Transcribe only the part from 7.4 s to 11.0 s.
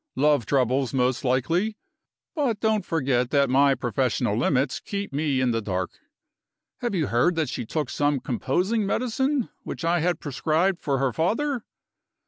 she took some composing medicine, which I had prescribed for